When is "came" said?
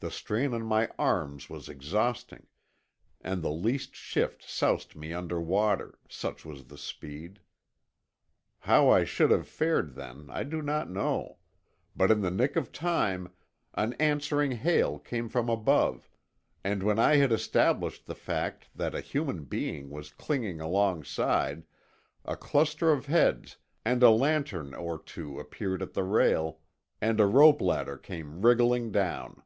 14.98-15.28, 27.96-28.42